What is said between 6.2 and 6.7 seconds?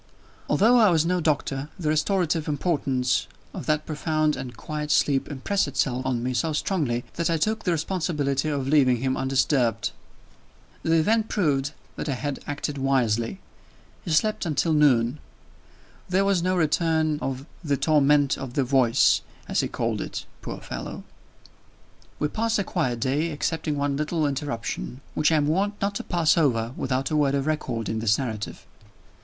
me so